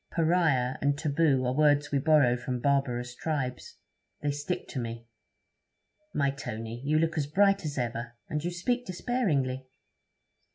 "Pariah" 0.09 0.77
and 0.81 0.97
"taboo" 0.97 1.45
are 1.45 1.53
words 1.55 1.91
we 1.91 1.99
borrow 1.99 2.35
from 2.35 2.59
barbarous 2.59 3.13
tribes; 3.13 3.75
they 4.23 4.31
stick 4.31 4.67
to 4.69 4.79
me.' 4.79 5.05
'My 6.11 6.31
Tony, 6.31 6.81
you 6.83 6.97
look 6.97 7.19
as 7.19 7.27
bright 7.27 7.63
as 7.65 7.77
ever, 7.77 8.13
and 8.27 8.43
you 8.43 8.49
speak 8.49 8.83
despairingly.' 8.83 9.67